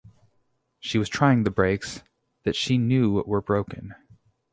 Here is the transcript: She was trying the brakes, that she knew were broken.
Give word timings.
She 0.79 0.97
was 0.97 1.09
trying 1.09 1.43
the 1.43 1.51
brakes, 1.51 2.01
that 2.41 2.55
she 2.55 2.79
knew 2.79 3.21
were 3.27 3.39
broken. 3.39 3.93